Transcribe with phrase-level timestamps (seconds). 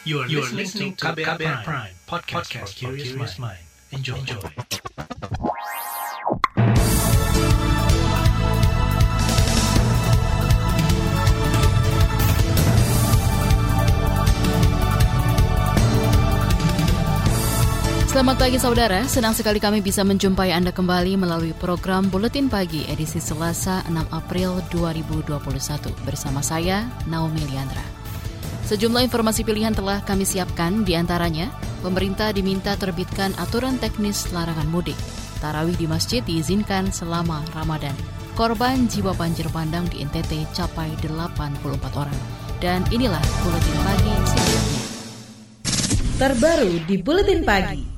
[0.00, 3.60] You are, you are listening to KBR, Prime, Prime podcast, podcast for curious mind.
[3.92, 4.16] Enjoy.
[4.16, 4.40] Enjoy.
[18.08, 23.20] Selamat pagi saudara, senang sekali kami bisa menjumpai Anda kembali melalui program Buletin Pagi edisi
[23.20, 27.89] Selasa 6 April 2021 bersama saya Naomi Liandra.
[28.70, 31.50] Sejumlah informasi pilihan telah kami siapkan di antaranya,
[31.82, 34.94] pemerintah diminta terbitkan aturan teknis larangan mudik.
[35.42, 37.98] Tarawih di masjid diizinkan selama Ramadan.
[38.38, 41.66] Korban jiwa banjir bandang di NTT capai 84
[41.98, 42.14] orang.
[42.62, 44.82] Dan inilah Buletin Pagi sebelumnya.
[46.22, 47.89] Terbaru di Buletin Pagi.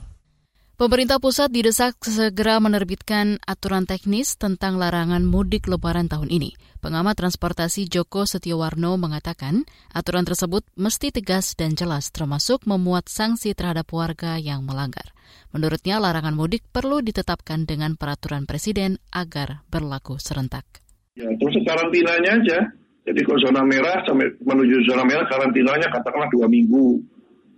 [0.83, 6.59] Pemerintah pusat didesak segera menerbitkan aturan teknis tentang larangan mudik lebaran tahun ini.
[6.83, 9.63] Pengamat transportasi Joko Setiowarno mengatakan
[9.95, 15.15] aturan tersebut mesti tegas dan jelas termasuk memuat sanksi terhadap warga yang melanggar.
[15.55, 20.67] Menurutnya larangan mudik perlu ditetapkan dengan peraturan presiden agar berlaku serentak.
[21.15, 22.59] Ya, terus karantinanya aja.
[23.07, 26.99] Jadi kalau zona merah sampai menuju zona merah karantinanya katakanlah dua minggu.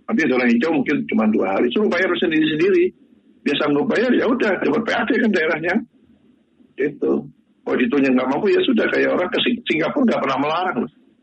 [0.05, 1.73] Tapi zona hijau mungkin cuma dua hari.
[1.73, 3.04] Suruh bayar sendiri-sendiri
[3.45, 5.75] dia sanggup bayar ya udah dapat PAD kan daerahnya.
[6.81, 7.29] Itu.
[7.65, 10.79] Kalau ditunya nggak mampu ya sudah kayak orang ke Singapura nggak pernah melarang.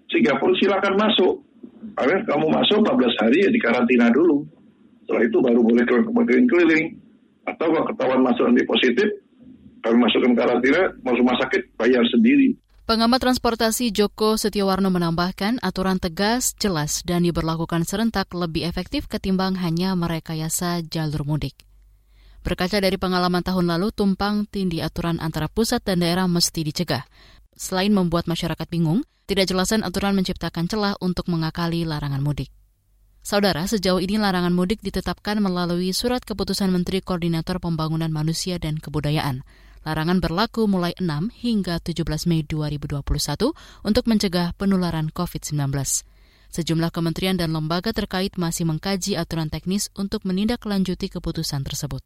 [0.07, 1.35] Singapura silakan masuk.
[1.99, 4.47] Karena kamu masuk 14 hari ya di karantina dulu.
[5.03, 6.85] Setelah itu baru boleh keliling-keliling.
[7.43, 9.09] Atau kalau ketahuan masuk nanti positif
[9.83, 12.55] kami masukkan karantina mau rumah sakit bayar sendiri.
[12.87, 19.95] Pengamat transportasi Joko Setiawarno menambahkan aturan tegas, jelas, dan diberlakukan serentak lebih efektif ketimbang hanya
[19.99, 21.72] merekayasa jalur mudik.
[22.43, 27.07] Berkaca dari pengalaman tahun lalu, tumpang tindih aturan antara pusat dan daerah mesti dicegah.
[27.55, 32.51] Selain membuat masyarakat bingung, tidak jelasan aturan menciptakan celah untuk mengakali larangan mudik.
[33.23, 39.47] Saudara, sejauh ini larangan mudik ditetapkan melalui surat keputusan Menteri Koordinator Pembangunan Manusia dan Kebudayaan.
[39.87, 43.03] Larangan berlaku mulai 6 hingga 17 Mei 2021
[43.87, 45.71] untuk mencegah penularan COVID-19.
[46.51, 52.03] Sejumlah kementerian dan lembaga terkait masih mengkaji aturan teknis untuk menindaklanjuti keputusan tersebut.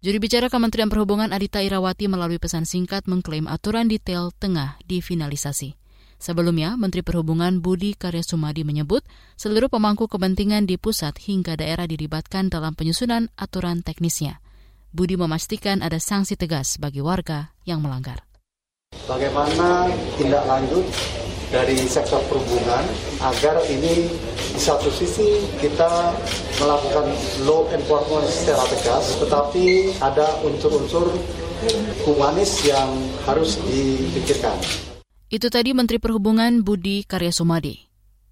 [0.00, 5.76] Juri bicara Kementerian Perhubungan Adita Irawati melalui pesan singkat mengklaim aturan detail tengah difinalisasi.
[6.16, 9.04] Sebelumnya, Menteri Perhubungan Budi Karya Sumadi menyebut
[9.36, 14.40] seluruh pemangku kepentingan di pusat hingga daerah dilibatkan dalam penyusunan aturan teknisnya.
[14.88, 18.24] Budi memastikan ada sanksi tegas bagi warga yang melanggar.
[19.04, 20.88] Bagaimana tindak lanjut
[21.50, 22.86] dari sektor perhubungan
[23.20, 24.06] agar ini
[24.54, 26.14] di satu sisi kita
[26.62, 27.10] melakukan
[27.44, 31.10] law enforcement secara tegas, tetapi ada unsur-unsur
[32.06, 32.88] humanis yang
[33.26, 34.56] harus dipikirkan.
[35.30, 37.86] Itu tadi Menteri Perhubungan Budi Karya Sumadi.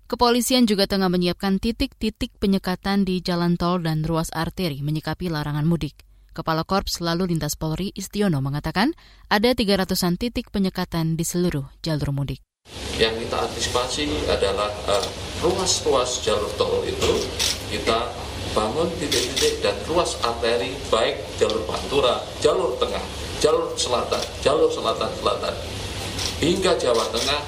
[0.09, 6.09] Kepolisian juga tengah menyiapkan titik-titik penyekatan di jalan tol dan ruas arteri menyikapi larangan mudik.
[6.33, 8.97] Kepala Korps Lalu Lintas Polri Istiono mengatakan
[9.29, 12.48] ada 300-an titik penyekatan di seluruh jalur mudik.
[12.99, 15.07] Yang kita antisipasi adalah uh,
[15.39, 17.13] ruas-ruas jalur tol itu
[17.71, 18.11] kita
[18.57, 23.05] bangun titik-titik dan ruas arteri baik jalur Pantura, jalur tengah,
[23.39, 25.55] jalur selatan, jalur selatan selatan
[26.43, 27.43] hingga Jawa Tengah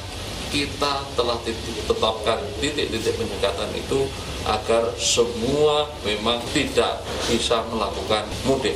[0.50, 1.38] kita telah
[1.86, 4.10] tetapkan titik-titik penyekatan itu
[4.42, 6.98] agar semua memang tidak
[7.30, 8.74] bisa melakukan mudik.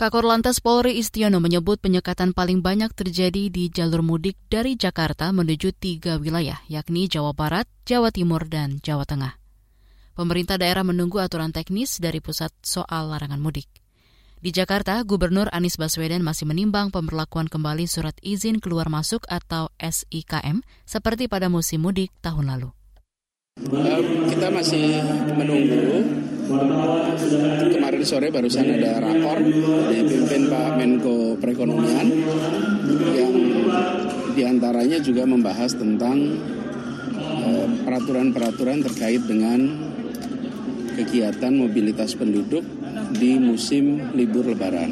[0.00, 5.76] Kakor Lantas Polri Istiono menyebut penyekatan paling banyak terjadi di jalur mudik dari Jakarta menuju
[5.76, 9.36] tiga wilayah, yakni Jawa Barat, Jawa Timur, dan Jawa Tengah.
[10.16, 13.68] Pemerintah daerah menunggu aturan teknis dari pusat soal larangan mudik.
[14.40, 20.64] Di Jakarta, Gubernur Anies Baswedan masih menimbang pemberlakuan kembali surat izin keluar masuk atau SIKM
[20.88, 22.72] seperti pada musim mudik tahun lalu.
[24.32, 25.04] Kita masih
[25.36, 26.39] menunggu.
[27.70, 29.38] Kemarin sore barusan ada rakor
[29.94, 32.06] dipimpin Pak Menko Perekonomian
[33.14, 33.34] yang
[34.34, 36.18] di antaranya juga membahas tentang
[37.22, 39.62] eh, peraturan-peraturan terkait dengan
[40.98, 42.66] kegiatan mobilitas penduduk
[43.14, 44.90] di musim libur Lebaran.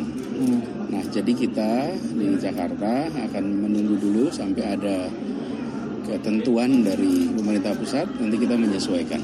[0.88, 5.10] Nah, jadi kita di Jakarta akan menunggu dulu sampai ada
[6.06, 9.20] ketentuan dari pemerintah pusat, nanti kita menyesuaikan.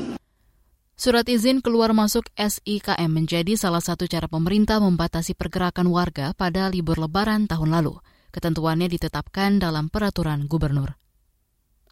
[1.04, 6.96] Surat izin keluar masuk SIKM menjadi salah satu cara pemerintah membatasi pergerakan warga pada libur
[6.96, 8.00] lebaran tahun lalu.
[8.32, 10.96] Ketentuannya ditetapkan dalam peraturan gubernur.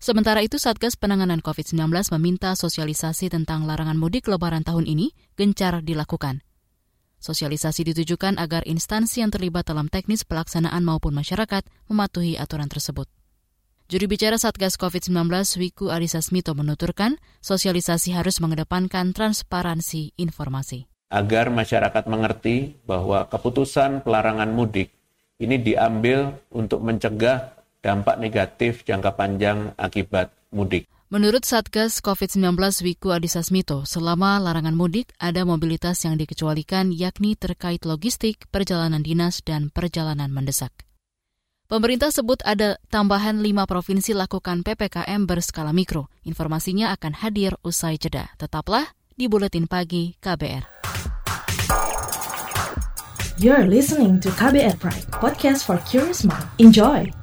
[0.00, 6.40] Sementara itu, Satgas Penanganan COVID-19 meminta sosialisasi tentang larangan mudik lebaran tahun ini gencar dilakukan.
[7.20, 13.12] Sosialisasi ditujukan agar instansi yang terlibat dalam teknis pelaksanaan maupun masyarakat mematuhi aturan tersebut.
[13.92, 15.28] Juru bicara Satgas COVID-19
[15.60, 20.88] Wiku Adhisa Smito menuturkan, sosialisasi harus mengedepankan transparansi informasi.
[21.12, 24.96] Agar masyarakat mengerti bahwa keputusan pelarangan mudik
[25.36, 27.52] ini diambil untuk mencegah
[27.84, 30.88] dampak negatif jangka panjang akibat mudik.
[31.12, 32.56] Menurut Satgas COVID-19
[32.88, 39.44] Wiku Adhisa Smito, selama larangan mudik ada mobilitas yang dikecualikan yakni terkait logistik, perjalanan dinas,
[39.44, 40.72] dan perjalanan mendesak.
[41.70, 46.10] Pemerintah sebut ada tambahan lima provinsi lakukan PPKM berskala mikro.
[46.26, 48.28] Informasinya akan hadir usai jeda.
[48.36, 50.64] Tetaplah di Buletin Pagi KBR.
[53.40, 56.46] You're listening to KBR Pride, podcast for curious mind.
[56.62, 57.21] Enjoy!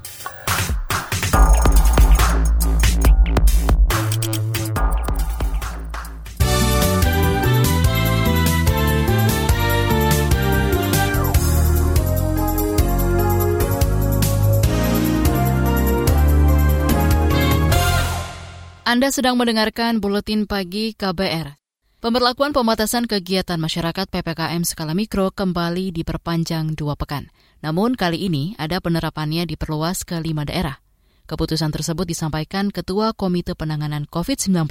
[18.90, 21.54] Anda sedang mendengarkan Buletin Pagi KBR.
[22.02, 27.30] Pemberlakuan pembatasan kegiatan masyarakat PPKM skala mikro kembali diperpanjang dua pekan.
[27.62, 30.82] Namun kali ini ada penerapannya diperluas ke lima daerah.
[31.30, 34.66] Keputusan tersebut disampaikan Ketua Komite Penanganan COVID-19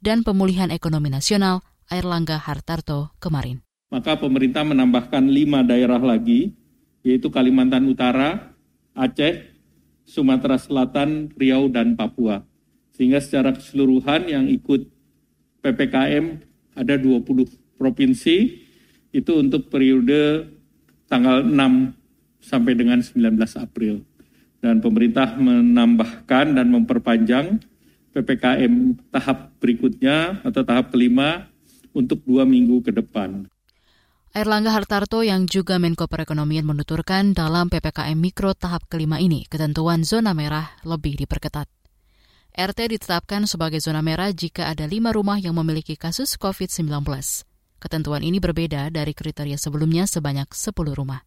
[0.00, 1.60] dan Pemulihan Ekonomi Nasional,
[1.92, 3.60] Airlangga Hartarto, kemarin.
[3.92, 6.56] Maka pemerintah menambahkan lima daerah lagi,
[7.04, 8.48] yaitu Kalimantan Utara,
[8.96, 9.44] Aceh,
[10.08, 12.47] Sumatera Selatan, Riau, dan Papua
[12.98, 14.90] sehingga secara keseluruhan yang ikut
[15.62, 16.42] PPKM
[16.74, 18.36] ada 20 provinsi
[19.14, 20.50] itu untuk periode
[21.06, 21.54] tanggal 6
[22.42, 24.02] sampai dengan 19 April.
[24.58, 27.62] Dan pemerintah menambahkan dan memperpanjang
[28.10, 31.46] PPKM tahap berikutnya atau tahap kelima
[31.94, 33.46] untuk dua minggu ke depan.
[34.34, 40.34] Erlangga Hartarto yang juga Menko Perekonomian menuturkan dalam PPKM Mikro tahap kelima ini ketentuan zona
[40.34, 41.77] merah lebih diperketat.
[42.58, 46.90] RT ditetapkan sebagai zona merah jika ada lima rumah yang memiliki kasus COVID-19.
[47.78, 51.22] Ketentuan ini berbeda dari kriteria sebelumnya sebanyak 10 rumah.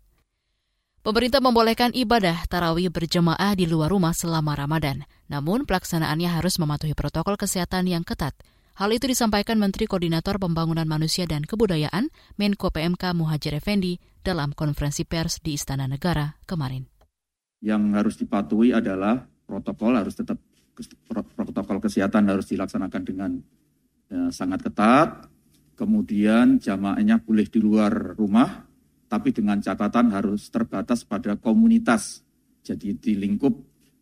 [1.00, 7.40] Pemerintah membolehkan ibadah tarawih berjemaah di luar rumah selama Ramadan, namun pelaksanaannya harus mematuhi protokol
[7.40, 8.36] kesehatan yang ketat.
[8.76, 15.08] Hal itu disampaikan Menteri Koordinator Pembangunan Manusia dan Kebudayaan Menko PMK Muhajir Effendi dalam konferensi
[15.08, 16.92] pers di Istana Negara kemarin.
[17.64, 20.51] Yang harus dipatuhi adalah protokol harus tetap
[21.36, 23.32] protokol kesehatan harus dilaksanakan dengan
[24.08, 25.28] ya, sangat ketat.
[25.76, 28.70] Kemudian jamaahnya boleh di luar rumah,
[29.10, 32.22] tapi dengan catatan harus terbatas pada komunitas.
[32.62, 33.52] Jadi di lingkup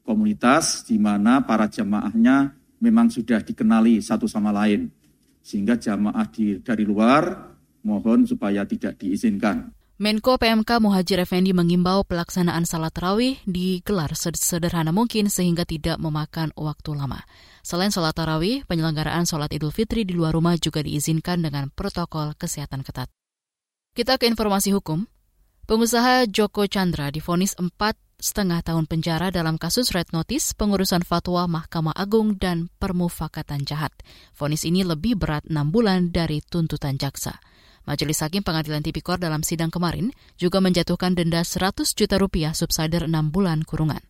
[0.04, 2.52] komunitas di mana para jamaahnya
[2.84, 4.92] memang sudah dikenali satu sama lain.
[5.40, 7.56] Sehingga jamaah di, dari luar
[7.88, 9.79] mohon supaya tidak diizinkan.
[10.00, 16.96] Menko PMK Muhajir Effendi mengimbau pelaksanaan salat tarawih digelar sederhana mungkin sehingga tidak memakan waktu
[16.96, 17.19] lama.
[17.68, 22.88] Selain salat tarawih, penyelenggaraan salat Idul Fitri di luar rumah juga diizinkan dengan protokol kesehatan
[22.88, 23.12] ketat.
[23.92, 25.04] Kita ke informasi hukum.
[25.68, 32.00] Pengusaha Joko Chandra difonis empat setengah tahun penjara dalam kasus red notice pengurusan fatwa Mahkamah
[32.00, 33.92] Agung dan permufakatan jahat.
[34.31, 37.44] Fonis ini lebih berat enam bulan dari tuntutan jaksa.
[37.88, 43.12] Majelis Hakim Pengadilan Tipikor dalam sidang kemarin juga menjatuhkan denda 100 juta rupiah subsider 6
[43.30, 44.02] bulan kurungan.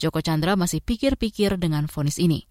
[0.00, 2.48] Joko Chandra masih pikir-pikir dengan vonis ini.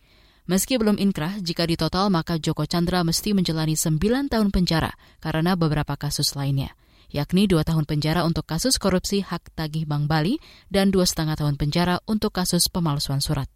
[0.50, 5.94] Meski belum inkrah, jika ditotal maka Joko Chandra mesti menjalani 9 tahun penjara karena beberapa
[5.94, 6.74] kasus lainnya,
[7.14, 12.02] yakni 2 tahun penjara untuk kasus korupsi hak tagih Bank Bali dan 2,5 tahun penjara
[12.10, 13.50] untuk kasus pemalsuan surat.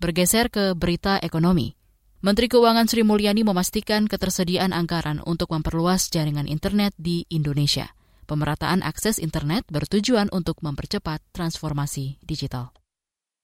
[0.00, 1.76] Bergeser ke berita ekonomi.
[2.24, 7.92] Menteri Keuangan Sri Mulyani memastikan ketersediaan anggaran untuk memperluas jaringan internet di Indonesia.
[8.24, 12.72] Pemerataan akses internet bertujuan untuk mempercepat transformasi digital.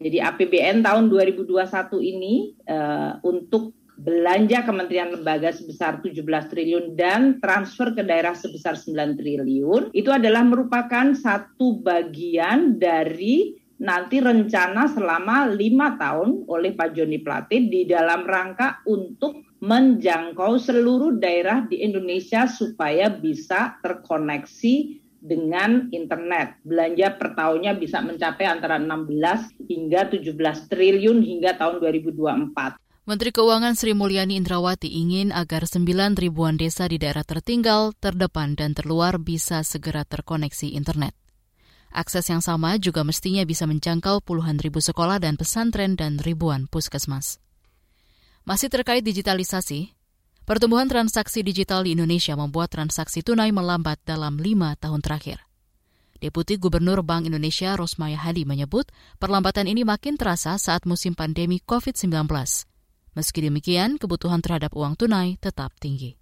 [0.01, 1.61] Jadi APBN tahun 2021
[2.01, 8.97] ini uh, untuk belanja kementerian lembaga sebesar 17 triliun dan transfer ke daerah sebesar 9
[9.21, 17.19] triliun itu adalah merupakan satu bagian dari nanti rencana selama lima tahun oleh Pak Joni
[17.25, 26.61] Plate di dalam rangka untuk menjangkau seluruh daerah di Indonesia supaya bisa terkoneksi dengan internet.
[26.65, 30.33] Belanja per tahunnya bisa mencapai antara 16 hingga 17
[30.69, 32.81] triliun hingga tahun 2024.
[33.05, 38.77] Menteri Keuangan Sri Mulyani Indrawati ingin agar 9 ribuan desa di daerah tertinggal, terdepan, dan
[38.77, 41.17] terluar bisa segera terkoneksi internet.
[41.91, 47.43] Akses yang sama juga mestinya bisa menjangkau puluhan ribu sekolah dan pesantren dan ribuan puskesmas.
[48.47, 49.91] Masih terkait digitalisasi,
[50.47, 55.43] pertumbuhan transaksi digital di Indonesia membuat transaksi tunai melambat dalam lima tahun terakhir.
[56.23, 58.87] Deputi Gubernur Bank Indonesia Rosmaya Hadi menyebut
[59.19, 62.31] perlambatan ini makin terasa saat musim pandemi COVID-19.
[63.19, 66.20] Meski demikian, kebutuhan terhadap uang tunai tetap tinggi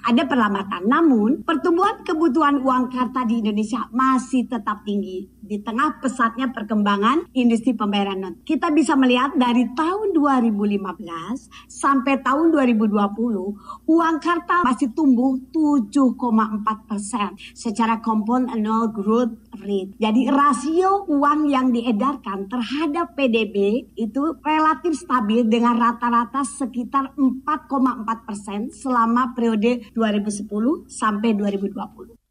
[0.00, 0.88] ada perlambatan.
[0.88, 7.74] Namun, pertumbuhan kebutuhan uang karta di Indonesia masih tetap tinggi di tengah pesatnya perkembangan industri
[7.74, 8.34] pembayaran non.
[8.46, 17.34] Kita bisa melihat dari tahun 2015 sampai tahun 2020, uang karta masih tumbuh 7,4 persen
[17.52, 19.98] secara compound annual growth rate.
[19.98, 28.70] Jadi rasio uang yang diedarkan terhadap PDB itu relatif stabil dengan rata-rata sekitar 4,4 persen
[28.70, 32.21] selama periode 2010 sampai 2020.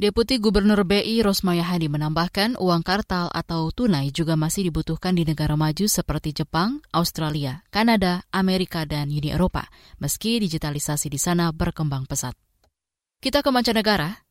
[0.00, 5.60] Deputi Gubernur BI Rosmaya Hadi menambahkan uang kartal atau tunai juga masih dibutuhkan di negara
[5.60, 9.68] maju seperti Jepang, Australia, Kanada, Amerika, dan Uni Eropa,
[10.00, 12.32] meski digitalisasi di sana berkembang pesat.
[13.20, 14.24] Kita ke mancanegara.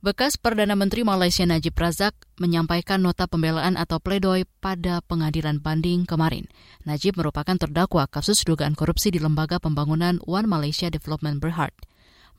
[0.00, 6.48] Bekas Perdana Menteri Malaysia Najib Razak menyampaikan nota pembelaan atau pledoi pada pengadilan banding kemarin.
[6.88, 11.76] Najib merupakan terdakwa kasus dugaan korupsi di Lembaga Pembangunan One Malaysia Development Berhad.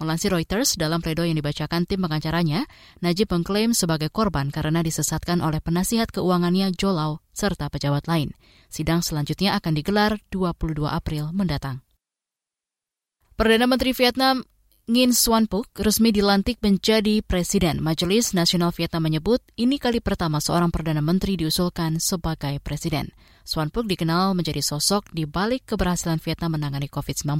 [0.01, 2.65] Melansir Reuters, dalam pledoi yang dibacakan tim pengacaranya,
[3.05, 8.33] Najib mengklaim sebagai korban karena disesatkan oleh penasihat keuangannya Jolau serta pejabat lain.
[8.65, 11.85] Sidang selanjutnya akan digelar 22 April mendatang.
[13.37, 14.41] Perdana Menteri Vietnam
[14.91, 17.79] Nguyen Xuan Phuc resmi dilantik menjadi presiden.
[17.79, 23.07] Majelis Nasional Vietnam menyebut ini kali pertama seorang perdana menteri diusulkan sebagai presiden.
[23.47, 27.39] Xuan Phuc dikenal menjadi sosok di balik keberhasilan Vietnam menangani COVID-19.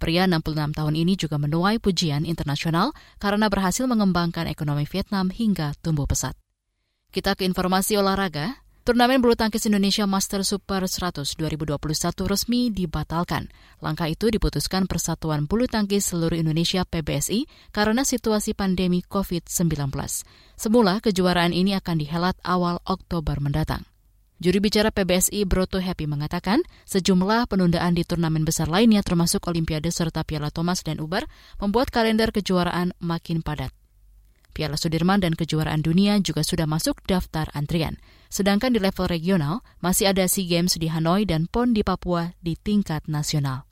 [0.00, 6.08] Pria 66 tahun ini juga menuai pujian internasional karena berhasil mengembangkan ekonomi Vietnam hingga tumbuh
[6.08, 6.32] pesat.
[7.12, 8.64] Kita ke informasi olahraga.
[8.88, 11.76] Turnamen bulu tangkis Indonesia Master Super 100 2021
[12.24, 13.52] resmi dibatalkan.
[13.84, 19.92] Langkah itu diputuskan Persatuan Bulu Tangkis Seluruh Indonesia PBSI karena situasi pandemi COVID-19.
[20.56, 23.84] Semula kejuaraan ini akan dihelat awal Oktober mendatang.
[24.40, 30.24] Juri bicara PBSI Broto Happy mengatakan sejumlah penundaan di turnamen besar lainnya termasuk Olimpiade serta
[30.24, 31.28] Piala Thomas dan Uber
[31.60, 33.68] membuat kalender kejuaraan makin padat.
[34.52, 38.00] Piala Sudirman dan kejuaraan dunia juga sudah masuk daftar antrian.
[38.28, 42.58] Sedangkan di level regional, masih ada SEA Games di Hanoi dan PON di Papua di
[42.58, 43.68] tingkat nasional.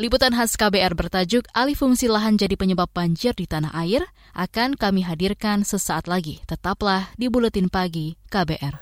[0.00, 4.00] Liputan khas KBR bertajuk Alih fungsi lahan jadi penyebab banjir di tanah air
[4.32, 6.40] akan kami hadirkan sesaat lagi.
[6.48, 8.80] Tetaplah di Buletin Pagi KBR.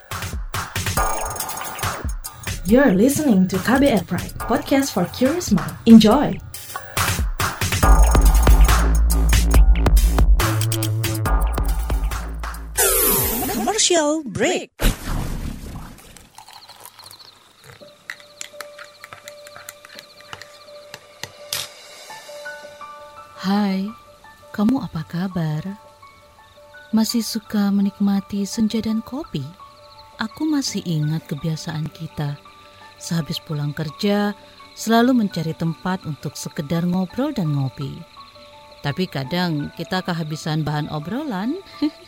[2.69, 5.73] You're listening to KBR Pride, podcast for curious mind.
[5.89, 6.48] Enjoy!
[13.89, 14.69] Commercial break.
[23.41, 23.89] Hai,
[24.53, 25.65] kamu apa kabar?
[26.93, 29.41] Masih suka menikmati senja dan kopi?
[30.21, 32.37] Aku masih ingat kebiasaan kita.
[33.01, 34.37] Sehabis pulang kerja,
[34.77, 37.97] selalu mencari tempat untuk sekedar ngobrol dan ngopi.
[38.85, 41.57] Tapi kadang kita kehabisan bahan obrolan.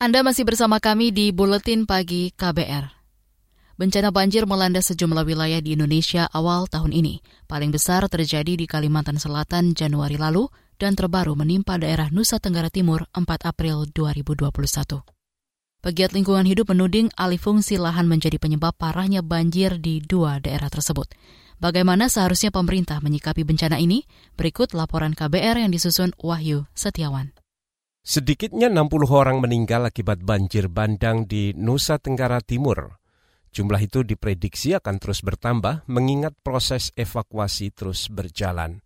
[0.00, 2.88] Anda masih bersama kami di Buletin Pagi KBR.
[3.76, 7.20] Bencana banjir melanda sejumlah wilayah di Indonesia awal tahun ini.
[7.44, 10.48] Paling besar terjadi di Kalimantan Selatan Januari lalu
[10.80, 15.04] dan terbaru menimpa daerah Nusa Tenggara Timur 4 April 2021.
[15.84, 21.12] Pegiat lingkungan hidup menuding alih fungsi lahan menjadi penyebab parahnya banjir di dua daerah tersebut.
[21.60, 24.08] Bagaimana seharusnya pemerintah menyikapi bencana ini?
[24.32, 27.39] Berikut laporan KBR yang disusun Wahyu Setiawan.
[28.00, 32.96] Sedikitnya 60 orang meninggal akibat banjir bandang di Nusa Tenggara Timur.
[33.52, 38.80] Jumlah itu diprediksi akan terus bertambah mengingat proses evakuasi terus berjalan.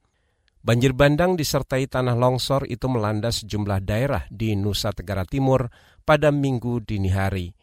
[0.67, 5.71] Banjir bandang disertai tanah longsor itu melanda sejumlah daerah di Nusa Tenggara Timur
[6.03, 7.55] pada minggu dini hari.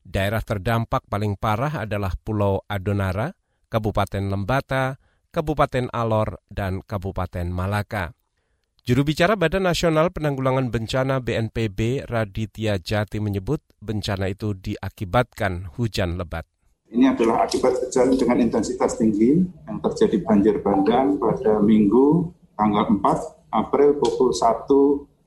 [0.00, 3.28] Daerah terdampak paling parah adalah Pulau Adonara,
[3.68, 4.96] Kabupaten Lembata,
[5.28, 8.16] Kabupaten Alor, dan Kabupaten Malaka.
[8.84, 16.44] Juru bicara Badan Nasional Penanggulangan Bencana BNPB Raditya Jati menyebut bencana itu diakibatkan hujan lebat.
[16.92, 22.28] Ini adalah akibat hujan dengan intensitas tinggi yang terjadi banjir bandang pada Minggu
[22.60, 24.68] tanggal 4 April pukul 1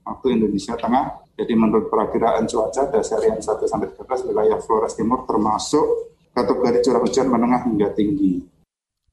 [0.06, 1.26] waktu Indonesia Tengah.
[1.34, 7.02] Jadi menurut perakiraan cuaca dasar yang 1 sampai 13 wilayah Flores Timur termasuk kategori curah
[7.02, 8.57] hujan menengah hingga tinggi.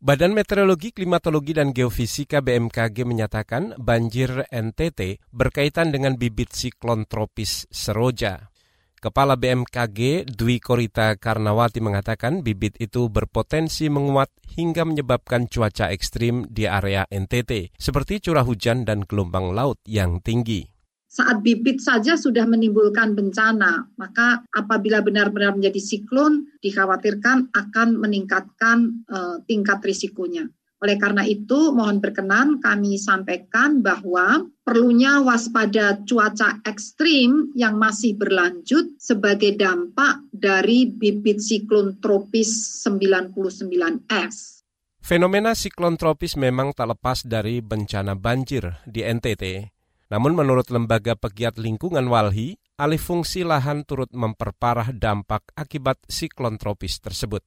[0.05, 8.53] Badan Meteorologi, Klimatologi, dan Geofisika BMKG menyatakan banjir NTT berkaitan dengan bibit siklon tropis Seroja.
[9.01, 14.29] Kepala BMKG Dwi Korita Karnawati mengatakan bibit itu berpotensi menguat
[14.61, 20.74] hingga menyebabkan cuaca ekstrim di area NTT, seperti curah hujan dan gelombang laut yang tinggi
[21.15, 29.39] saat bibit saja sudah menimbulkan bencana, maka apabila benar-benar menjadi siklon, dikhawatirkan akan meningkatkan uh,
[29.47, 30.51] tingkat risikonya.
[30.83, 38.99] Oleh karena itu, mohon berkenan kami sampaikan bahwa perlunya waspada cuaca ekstrim yang masih berlanjut
[39.01, 44.67] sebagai dampak dari bibit siklon tropis 99S.
[45.01, 49.74] Fenomena siklon tropis memang tak lepas dari bencana banjir di NTT.
[50.15, 57.03] Namun menurut Lembaga Pegiat Lingkungan Walhi, alih fungsi lahan turut memperparah dampak akibat siklon tropis
[57.03, 57.43] tersebut.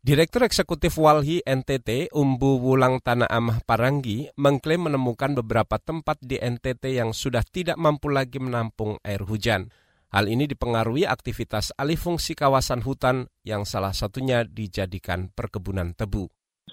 [0.00, 6.96] Direktur Eksekutif Walhi NTT, Umbu Wulang Tanah Amah Paranggi, mengklaim menemukan beberapa tempat di NTT
[6.96, 9.68] yang sudah tidak mampu lagi menampung air hujan.
[10.08, 16.32] Hal ini dipengaruhi aktivitas alih fungsi kawasan hutan yang salah satunya dijadikan perkebunan tebu.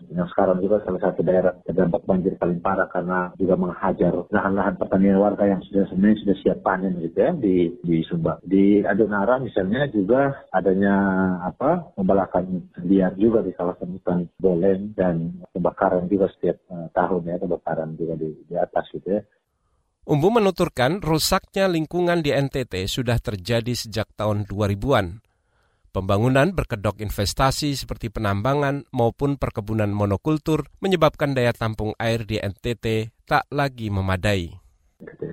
[0.09, 5.21] Yang sekarang juga salah satu daerah terdampak banjir paling parah karena juga menghajar lahan-lahan pertanian
[5.21, 8.41] warga yang sudah sebenarnya sudah siap panen gitu ya di di Sumba.
[8.41, 10.95] Di Adonara misalnya juga adanya
[11.45, 17.37] apa pembalakan liar juga di kawasan hutan Boleng dan kebakaran juga setiap uh, tahun ya
[17.37, 19.21] kebakaran juga di, di atas gitu ya.
[20.03, 25.22] Umbu menuturkan rusaknya lingkungan di NTT sudah terjadi sejak tahun 2000-an.
[25.93, 33.45] Pembangunan berkedok investasi seperti penambangan maupun perkebunan monokultur menyebabkan daya tampung air di NTT tak
[33.53, 34.49] lagi memadai.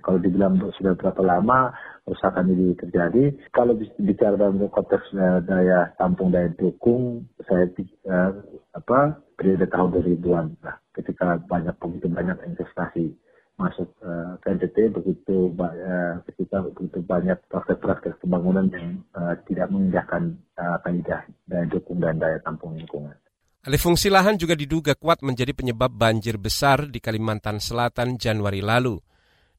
[0.04, 1.72] Kalau dibilang sudah berapa lama
[2.04, 3.72] kerusakan ini terjadi, kalau
[4.04, 7.64] bicara dalam konteks eh, daya tampung daya dukung, saya
[8.12, 8.36] uh,
[8.76, 13.16] apa periode tahun 2000-an lah, ketika banyak begitu banyak investasi
[13.60, 20.80] masuk uh, NTT begitu uh, ketika begitu banyak praktek-praktek pembangunan yang uh, tidak mengindahkan uh,
[20.80, 23.12] daya dukung dan daya tampung lingkungan.
[23.60, 28.96] Alih fungsi lahan juga diduga kuat menjadi penyebab banjir besar di Kalimantan Selatan Januari lalu.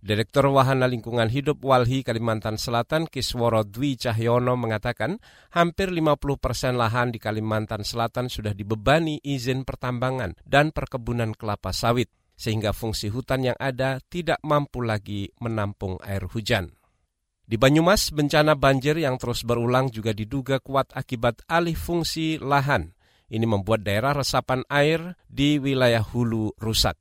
[0.02, 5.22] Direktur Wahana Lingkungan Hidup Walhi Kalimantan Selatan Kisworo Dwi Cahyono mengatakan
[5.54, 12.10] hampir 50 persen lahan di Kalimantan Selatan sudah dibebani izin pertambangan dan perkebunan kelapa sawit
[12.41, 16.73] sehingga fungsi hutan yang ada tidak mampu lagi menampung air hujan.
[17.45, 22.97] Di Banyumas, bencana banjir yang terus berulang juga diduga kuat akibat alih fungsi lahan.
[23.30, 26.97] Ini membuat daerah resapan air di wilayah hulu rusak.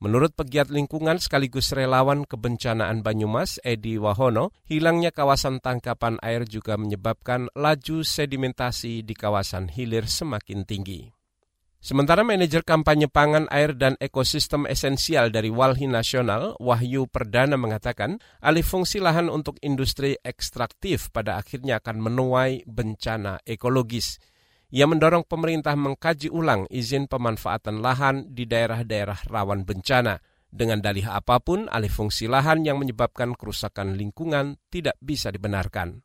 [0.00, 7.52] Menurut pegiat lingkungan sekaligus relawan kebencanaan Banyumas, Edi Wahono, hilangnya kawasan tangkapan air juga menyebabkan
[7.52, 11.19] laju sedimentasi di kawasan hilir semakin tinggi.
[11.80, 18.60] Sementara manajer kampanye pangan, air, dan ekosistem esensial dari Walhi Nasional, Wahyu Perdana mengatakan, alih
[18.60, 24.20] fungsi lahan untuk industri ekstraktif pada akhirnya akan menuai bencana ekologis.
[24.76, 30.20] Ia mendorong pemerintah mengkaji ulang izin pemanfaatan lahan di daerah-daerah rawan bencana.
[30.52, 36.04] Dengan dalih apa pun, alih fungsi lahan yang menyebabkan kerusakan lingkungan tidak bisa dibenarkan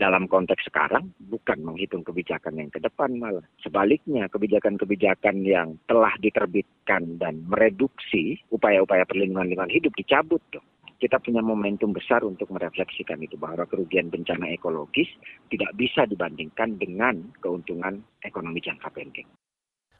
[0.00, 3.44] dalam konteks sekarang bukan menghitung kebijakan yang ke depan malah.
[3.60, 10.64] Sebaliknya kebijakan-kebijakan yang telah diterbitkan dan mereduksi upaya-upaya perlindungan lingkungan hidup dicabut tuh.
[11.00, 15.08] Kita punya momentum besar untuk merefleksikan itu bahwa kerugian bencana ekologis
[15.48, 19.24] tidak bisa dibandingkan dengan keuntungan ekonomi jangka pendek.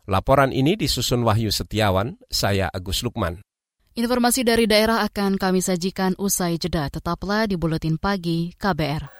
[0.09, 3.41] Laporan ini disusun Wahyu Setiawan, saya Agus Lukman.
[3.97, 6.89] Informasi dari daerah akan kami sajikan usai jeda.
[6.89, 9.19] Tetaplah di Buletin Pagi KBR.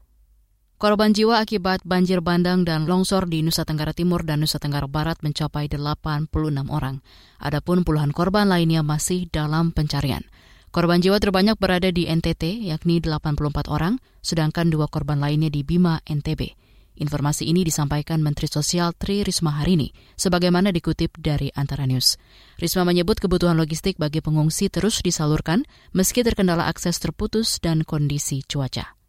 [0.81, 5.21] Korban jiwa akibat banjir bandang dan longsor di Nusa Tenggara Timur dan Nusa Tenggara Barat
[5.21, 6.33] mencapai 86
[6.73, 7.05] orang.
[7.37, 10.25] Adapun puluhan korban lainnya masih dalam pencarian.
[10.73, 16.01] Korban jiwa terbanyak berada di NTT, yakni 84 orang, sedangkan dua korban lainnya di Bima,
[16.01, 16.57] NTB.
[16.97, 22.17] Informasi ini disampaikan Menteri Sosial Tri Risma hari ini, sebagaimana dikutip dari Antara News.
[22.57, 25.61] Risma menyebut kebutuhan logistik bagi pengungsi terus disalurkan
[25.93, 29.00] meski terkendala akses terputus dan kondisi cuaca.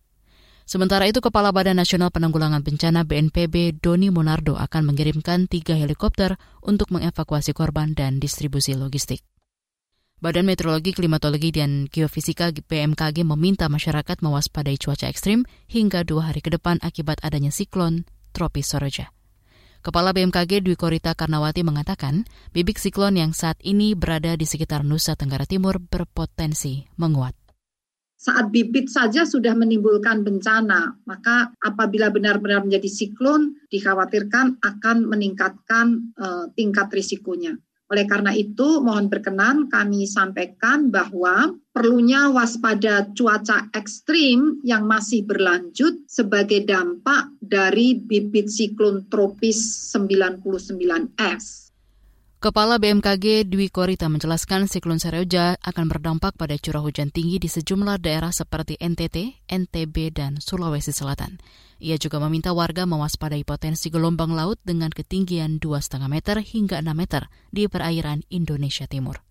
[0.63, 6.95] Sementara itu, Kepala Badan Nasional Penanggulangan Bencana BNPB Doni Monardo akan mengirimkan tiga helikopter untuk
[6.95, 9.27] mengevakuasi korban dan distribusi logistik.
[10.23, 16.55] Badan Meteorologi, Klimatologi, dan Geofisika BMKG meminta masyarakat mewaspadai cuaca ekstrim hingga dua hari ke
[16.55, 19.11] depan akibat adanya siklon tropis Soroja.
[19.83, 22.23] Kepala BMKG Dwi Korita Karnawati mengatakan,
[22.55, 27.35] bibik siklon yang saat ini berada di sekitar Nusa Tenggara Timur berpotensi menguat
[28.23, 36.47] saat bibit saja sudah menimbulkan bencana, maka apabila benar-benar menjadi siklon, dikhawatirkan akan meningkatkan uh,
[36.55, 37.59] tingkat risikonya.
[37.91, 46.07] Oleh karena itu, mohon berkenan kami sampaikan bahwa perlunya waspada cuaca ekstrim yang masih berlanjut
[46.07, 51.72] sebagai dampak dari bibit siklon tropis 99S.
[52.43, 58.03] Kepala BMKG Dwi Korita menjelaskan siklon Seroja akan berdampak pada curah hujan tinggi di sejumlah
[58.03, 61.39] daerah seperti NTT, NTB, dan Sulawesi Selatan.
[61.79, 67.31] Ia juga meminta warga mewaspadai potensi gelombang laut dengan ketinggian 2,5 meter hingga 6 meter
[67.55, 69.23] di perairan Indonesia Timur.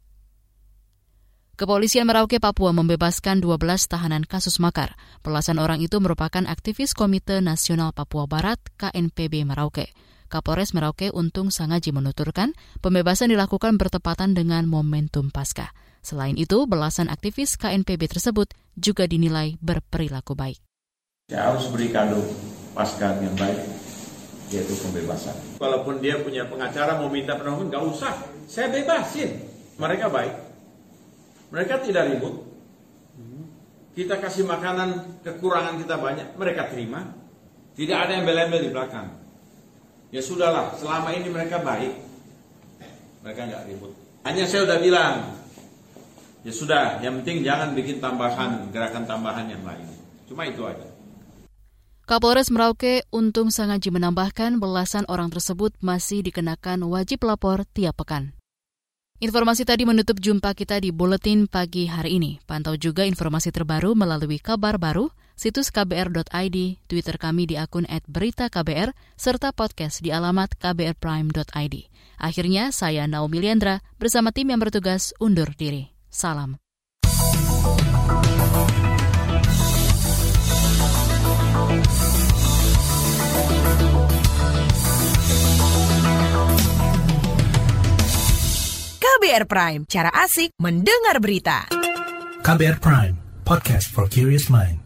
[1.59, 4.95] Kepolisian Merauke, Papua membebaskan 12 tahanan kasus makar.
[5.19, 9.91] Belasan orang itu merupakan aktivis Komite Nasional Papua Barat KNPB Merauke.
[10.31, 15.75] Kapolres Merauke Untung Sangaji menuturkan pembebasan dilakukan bertepatan dengan momentum pasca.
[15.99, 18.47] Selain itu, belasan aktivis KNPB tersebut
[18.79, 20.63] juga dinilai berperilaku baik.
[21.27, 22.23] Saya harus beri kado
[22.71, 23.59] pasca yang baik,
[24.55, 25.35] yaitu pembebasan.
[25.59, 28.15] Walaupun dia punya pengacara mau minta penanggung, nggak usah.
[28.47, 29.35] Saya bebasin.
[29.75, 30.33] Mereka baik.
[31.51, 32.47] Mereka tidak ribut.
[33.91, 37.11] Kita kasih makanan, kekurangan kita banyak, mereka terima.
[37.75, 39.20] Tidak ada yang bel di belakang.
[40.11, 41.95] Ya sudahlah, selama ini mereka baik.
[43.23, 43.95] Mereka nggak ribut.
[44.27, 45.15] Hanya saya udah bilang,
[46.43, 49.87] ya sudah, yang penting jangan bikin tambahan, gerakan tambahan yang lain.
[50.27, 50.83] Cuma itu aja.
[52.03, 58.35] Kapolres Merauke Untung Sangaji menambahkan belasan orang tersebut masih dikenakan wajib lapor tiap pekan.
[59.23, 62.41] Informasi tadi menutup jumpa kita di Buletin Pagi hari ini.
[62.43, 65.07] Pantau juga informasi terbaru melalui kabar baru,
[65.41, 71.75] situs kbr.id, Twitter kami di akun @beritaKBR, serta podcast di alamat kbrprime.id.
[72.21, 75.89] Akhirnya, saya Naomi Liandra bersama tim yang bertugas undur diri.
[76.13, 76.61] Salam.
[89.01, 91.65] KBR Prime, cara asik mendengar berita.
[92.45, 94.80] KBR Prime, podcast for curious mind.